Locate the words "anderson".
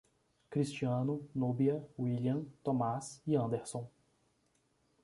3.35-3.87